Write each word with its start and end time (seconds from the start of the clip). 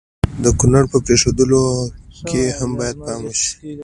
د 0.43 0.45
کړنو 0.59 0.81
په 0.91 0.97
پرېښودلو 1.05 1.63
کې 2.27 2.43
هم 2.57 2.69
باید 2.79 2.95
پام 3.05 3.21
وشي. 3.27 3.51